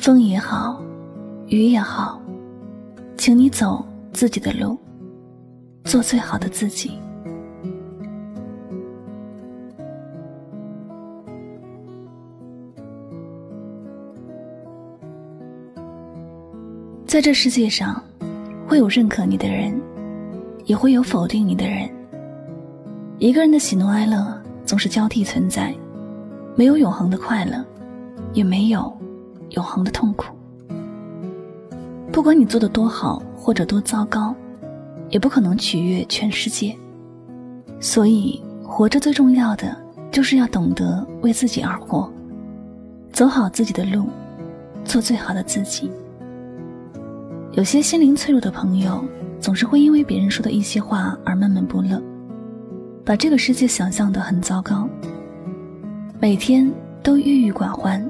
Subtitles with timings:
[0.00, 0.80] 风也好，
[1.48, 2.22] 雨也好，
[3.18, 4.78] 请你走自己的路，
[5.84, 6.98] 做最好的自己。
[17.06, 18.02] 在这世界上，
[18.66, 19.78] 会有认可你的人，
[20.64, 21.86] 也会有否定你的人。
[23.18, 25.74] 一个人的喜怒哀乐总是交替存在，
[26.56, 27.62] 没有永恒的快乐，
[28.32, 28.90] 也没有。
[29.50, 30.34] 永恒的痛苦。
[32.12, 34.34] 不管你做的多好或者多糟糕，
[35.08, 36.76] 也不可能取悦全世界。
[37.78, 39.76] 所以，活着最重要的
[40.10, 42.12] 就是要懂得为自己而活，
[43.12, 44.08] 走好自己的路，
[44.84, 45.90] 做最好的自己。
[47.52, 49.02] 有些心灵脆弱的朋友，
[49.40, 52.00] 总是会因为别人说的一些话而闷闷不乐，
[53.04, 54.88] 把这个世界想象的很糟糕，
[56.20, 56.70] 每天
[57.02, 58.08] 都郁郁寡欢。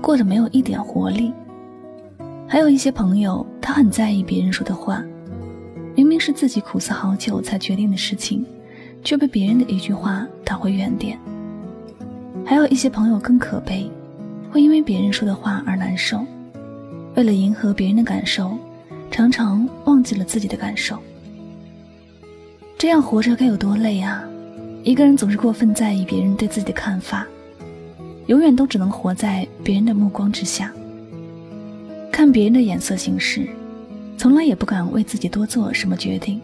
[0.00, 1.32] 过得没有一点活力。
[2.46, 5.04] 还有一些朋友，他很在意别人说的话，
[5.94, 8.44] 明明是自己苦思好久才决定的事情，
[9.04, 11.18] 却被别人的一句话打回原点。
[12.44, 13.88] 还有一些朋友更可悲，
[14.50, 16.24] 会因为别人说的话而难受，
[17.14, 18.56] 为了迎合别人的感受，
[19.10, 20.98] 常常忘记了自己的感受。
[22.76, 24.24] 这样活着该有多累啊！
[24.82, 27.26] 一个人总是过分在意别人对自己的看法。
[28.30, 30.72] 永远都只能活在别人的目光之下，
[32.12, 33.44] 看别人的眼色行事，
[34.16, 36.40] 从来也不敢为自己多做什么决定。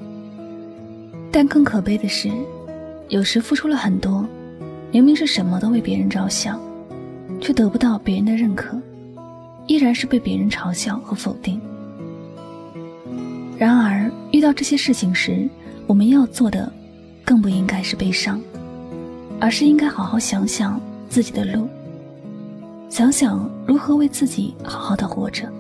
[1.31, 2.29] 但更可悲的是，
[3.09, 4.27] 有时付出了很多，
[4.91, 6.61] 明明是什么都为别人着想，
[7.41, 8.77] 却得不到别人的认可，
[9.69, 11.61] 依然是被别人嘲笑和否定。
[13.57, 15.49] 然而，遇到这些事情时，
[15.87, 16.73] 我们要做的，
[17.25, 18.41] 更不应该是悲伤，
[19.39, 21.69] 而是应该好好想想自己的路。
[22.89, 25.51] 想想如何为自己好好的活着。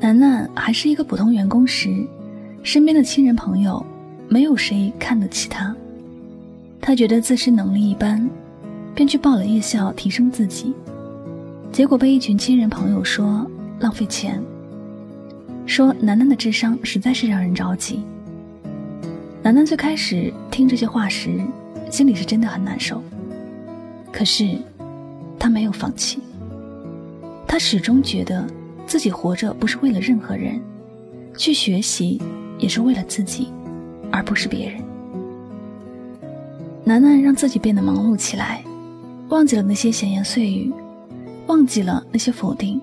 [0.00, 2.06] 楠楠还是一个普通员工时，
[2.62, 3.84] 身边的亲人朋友
[4.26, 5.74] 没有谁看得起他，
[6.80, 8.28] 他觉得自身能力一般，
[8.94, 10.74] 便去报了夜校提升自己，
[11.70, 13.46] 结果被一群亲人朋友说
[13.80, 14.42] 浪费钱。
[15.68, 18.02] 说楠楠的智商实在是让人着急。
[19.42, 21.38] 楠楠最开始听这些话时，
[21.90, 23.02] 心里是真的很难受。
[24.10, 24.56] 可是，
[25.38, 26.20] 他没有放弃。
[27.46, 28.46] 他始终觉得
[28.86, 30.58] 自己活着不是为了任何人，
[31.36, 32.18] 去学习
[32.58, 33.48] 也是为了自己，
[34.10, 34.82] 而不是别人。
[36.82, 38.64] 楠楠让自己变得忙碌起来，
[39.28, 40.72] 忘记了那些闲言碎语，
[41.46, 42.80] 忘记了那些否定。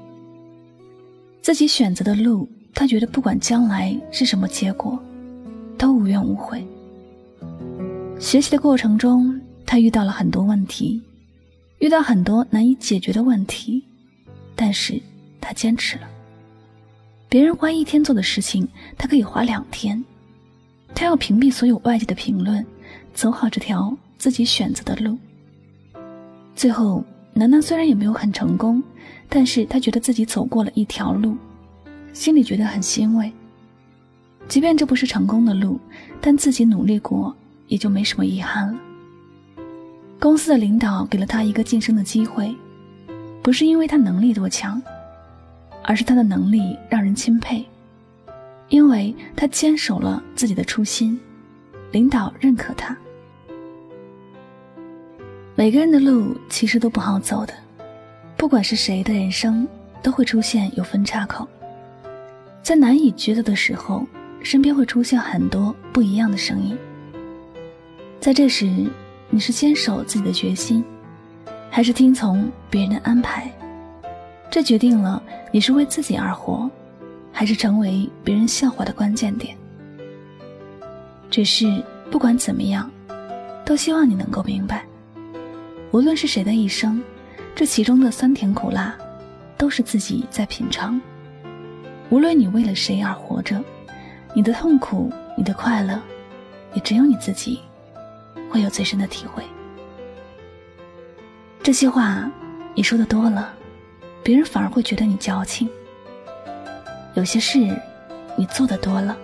[1.42, 2.48] 自己选择的路。
[2.76, 5.00] 他觉得不管将来是什么结果，
[5.78, 6.64] 都无怨无悔。
[8.20, 11.02] 学习的过程中，他遇到了很多问题，
[11.80, 13.84] 遇到很多难以解决的问题，
[14.56, 15.02] 但是
[15.40, 16.08] 他坚持了。
[17.30, 20.04] 别人花一天做的事情，他可以花两天。
[20.94, 22.66] 他要屏蔽所有外界的评论，
[23.14, 25.18] 走好这条自己选择的路。
[26.56, 27.04] 最后，
[27.34, 28.84] 楠楠虽然也没有很成功，
[29.28, 31.36] 但是他觉得自己走过了一条路。
[32.16, 33.30] 心里觉得很欣慰。
[34.48, 35.78] 即便这不是成功的路，
[36.22, 37.36] 但自己努力过，
[37.68, 38.80] 也就没什么遗憾了。
[40.18, 42.56] 公司的领导给了他一个晋升的机会，
[43.44, 44.82] 不是因为他能力多强，
[45.84, 47.66] 而是他的能力让人钦佩，
[48.70, 51.20] 因为他坚守了自己的初心，
[51.92, 52.96] 领导认可他。
[55.54, 57.54] 每个人的路其实都不好走的，
[58.38, 59.68] 不管是谁的人生，
[60.02, 61.46] 都会出现有分岔口。
[62.66, 64.08] 在难以抉择的时候，
[64.42, 66.76] 身边会出现很多不一样的声音。
[68.20, 68.88] 在这时，
[69.30, 70.84] 你是坚守自己的决心，
[71.70, 73.52] 还是听从别人的安排？
[74.50, 75.22] 这决定了
[75.52, 76.68] 你是为自己而活，
[77.32, 79.56] 还是成为别人笑话的关键点。
[81.30, 82.90] 只是不管怎么样，
[83.64, 84.84] 都希望你能够明白，
[85.92, 87.00] 无论是谁的一生，
[87.54, 88.96] 这其中的酸甜苦辣，
[89.56, 91.00] 都是自己在品尝。
[92.10, 93.62] 无论你为了谁而活着，
[94.34, 96.00] 你的痛苦，你的快乐，
[96.74, 97.60] 也只有你自己
[98.50, 99.44] 会有最深的体会。
[101.64, 102.30] 这些话
[102.76, 103.52] 你说的多了，
[104.24, 105.68] 别人反而会觉得你矫情；
[107.16, 107.60] 有些事
[108.36, 109.18] 你做的多了，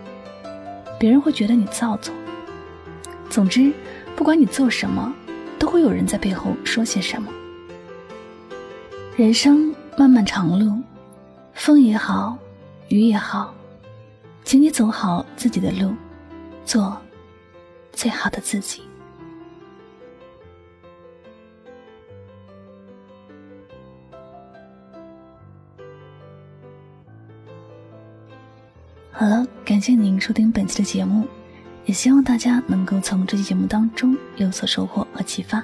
[0.98, 2.14] 别人会觉得你造作。
[3.30, 3.72] 总之，
[4.16, 5.14] 不管你做什么，
[5.60, 7.32] 都会有人在背后说些什么。
[9.16, 10.82] 人生漫漫长路，
[11.54, 12.38] 风也好，
[12.96, 13.54] 雨也好，
[14.44, 15.94] 请你走好自己的路，
[16.66, 16.98] 做
[17.94, 18.82] 最好的自己。
[29.12, 31.28] 好了，感谢您收听本期的节目，
[31.86, 35.64] 也希望大家能够从这期节目当中有所收获和启发。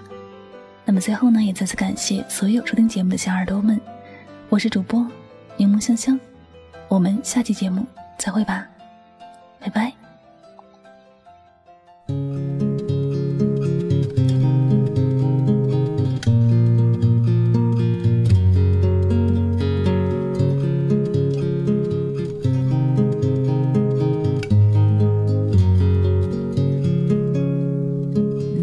[0.85, 3.81] 那么最后呢，也再次感谢所有收听节目的小耳朵们，
[4.47, 5.05] 我是主播
[5.57, 6.17] 柠檬香香，
[6.87, 7.85] 我们下期节目
[8.17, 8.67] 再会吧。
[9.59, 9.93] 拜拜。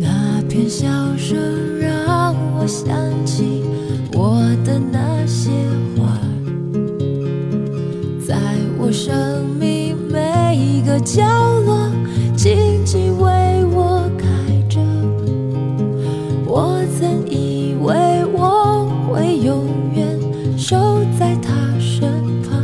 [0.01, 0.87] 那片笑
[1.17, 3.14] 声让我想
[20.67, 22.59] 守在他身旁，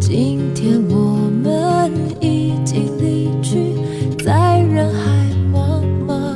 [0.00, 1.88] 今天我们
[2.20, 3.76] 已经离去，
[4.18, 6.34] 在人海茫茫。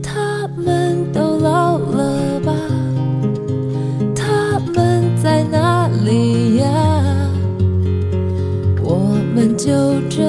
[0.00, 2.52] 他们都老了吧？
[4.14, 6.66] 他们在哪里呀？
[8.80, 10.22] 我们就这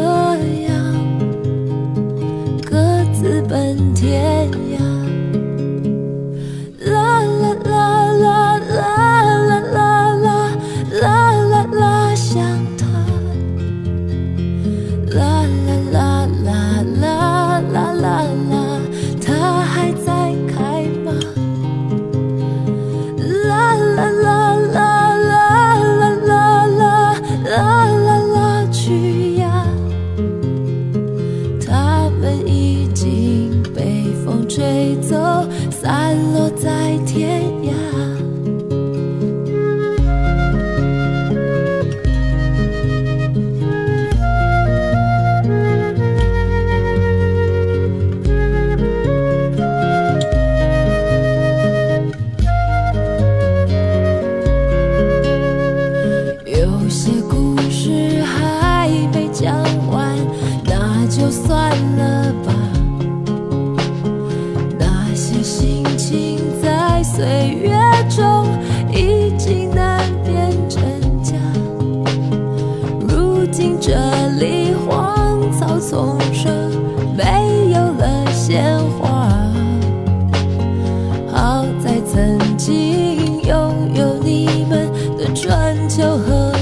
[85.33, 86.54] 转角和